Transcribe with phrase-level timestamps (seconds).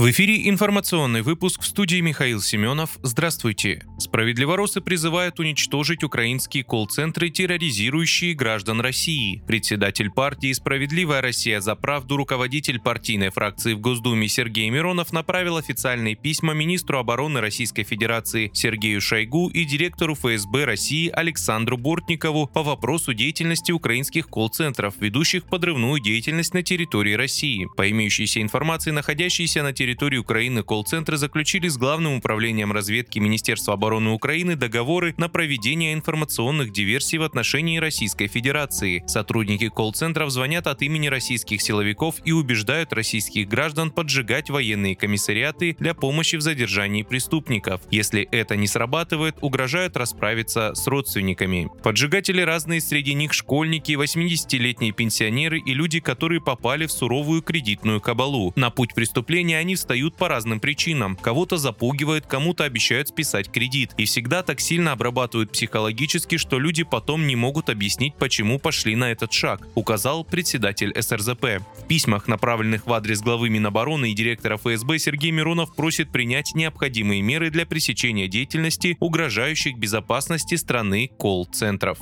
[0.00, 2.98] В эфире информационный выпуск в студии Михаил Семенов.
[3.02, 3.82] Здравствуйте.
[3.98, 9.42] Справедливоросы призывают уничтожить украинские колл-центры, терроризирующие граждан России.
[9.46, 16.14] Председатель партии «Справедливая Россия за правду», руководитель партийной фракции в Госдуме Сергей Миронов направил официальные
[16.14, 23.12] письма министру обороны Российской Федерации Сергею Шойгу и директору ФСБ России Александру Бортникову по вопросу
[23.12, 27.66] деятельности украинских колл-центров, ведущих подрывную деятельность на территории России.
[27.76, 33.74] По имеющейся информации, находящиеся на территории территории Украины колл-центры заключили с Главным управлением разведки Министерства
[33.74, 39.02] обороны Украины договоры на проведение информационных диверсий в отношении Российской Федерации.
[39.08, 45.92] Сотрудники колл-центров звонят от имени российских силовиков и убеждают российских граждан поджигать военные комиссариаты для
[45.92, 47.80] помощи в задержании преступников.
[47.90, 51.68] Если это не срабатывает, угрожают расправиться с родственниками.
[51.82, 58.52] Поджигатели разные, среди них школьники, 80-летние пенсионеры и люди, которые попали в суровую кредитную кабалу.
[58.54, 61.16] На путь преступления они встают по разным причинам.
[61.16, 63.92] Кого-то запугивают, кому-то обещают списать кредит.
[63.96, 69.10] И всегда так сильно обрабатывают психологически, что люди потом не могут объяснить, почему пошли на
[69.10, 71.62] этот шаг, указал председатель СРЗП.
[71.78, 77.22] В письмах, направленных в адрес главы Минобороны и директора ФСБ, Сергей Миронов просит принять необходимые
[77.22, 81.98] меры для пресечения деятельности, угрожающих безопасности страны колл-центров.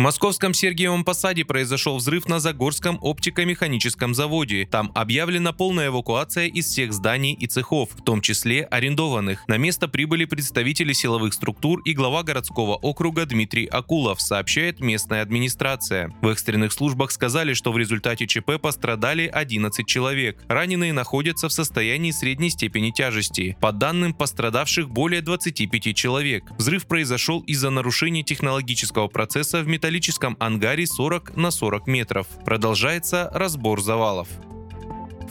[0.00, 4.66] Московском Сергиевом Посаде произошел взрыв на Загорском оптико-механическом заводе.
[4.70, 9.46] Там объявлена полная эвакуация из всех зданий и цехов, в том числе арендованных.
[9.46, 16.10] На место прибыли представители силовых структур и глава городского округа Дмитрий Акулов, сообщает местная администрация.
[16.22, 20.38] В экстренных службах сказали, что в результате ЧП пострадали 11 человек.
[20.48, 23.58] Раненые находятся в состоянии средней степени тяжести.
[23.60, 26.50] По данным пострадавших более 25 человек.
[26.56, 32.28] Взрыв произошел из-за нарушения технологического процесса в металлургии металлическом ангаре 40 на 40 метров.
[32.44, 34.28] Продолжается разбор завалов.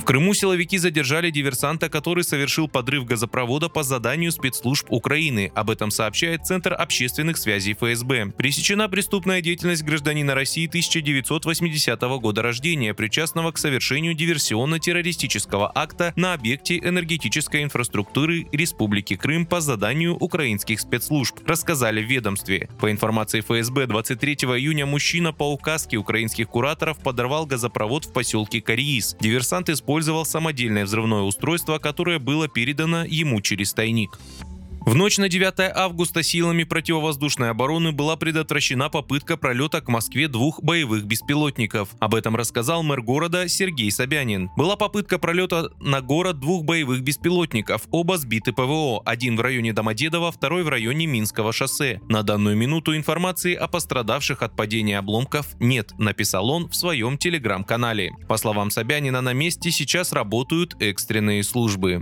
[0.10, 5.52] Крыму силовики задержали диверсанта, который совершил подрыв газопровода по заданию спецслужб Украины.
[5.54, 8.34] Об этом сообщает Центр общественных связей ФСБ.
[8.36, 16.80] Пресечена преступная деятельность гражданина России 1980 года рождения, причастного к совершению диверсионно-террористического акта на объекте
[16.80, 22.68] энергетической инфраструктуры Республики Крым по заданию украинских спецслужб, рассказали в ведомстве.
[22.80, 29.16] По информации ФСБ, 23 июня мужчина по указке украинских кураторов подорвал газопровод в поселке Кариис.
[29.20, 34.18] Диверсант использовал использовал самодельное взрывное устройство, которое было передано ему через тайник.
[34.82, 40.64] В ночь на 9 августа силами противовоздушной обороны была предотвращена попытка пролета к Москве двух
[40.64, 41.90] боевых беспилотников.
[42.00, 44.50] Об этом рассказал мэр города Сергей Собянин.
[44.56, 50.32] Была попытка пролета на город двух боевых беспилотников, оба сбиты ПВО, один в районе Домодедово,
[50.32, 52.02] второй в районе Минского шоссе.
[52.10, 58.14] На данную минуту информации о пострадавших от падения обломков нет, написал он в своем телеграм-канале.
[58.28, 62.02] По словам Собянина, на месте сейчас работают экстренные службы.